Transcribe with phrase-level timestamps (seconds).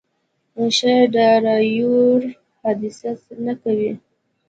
[0.75, 2.21] ښه ډرایور
[2.61, 3.11] حادثه
[3.45, 3.91] نه کوي.